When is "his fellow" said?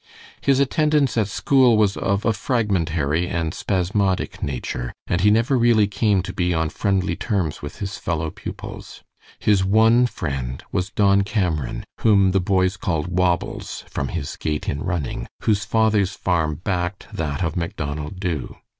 7.77-8.31